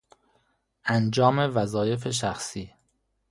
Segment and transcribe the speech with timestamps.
[0.85, 2.73] انجام وظایف شخصی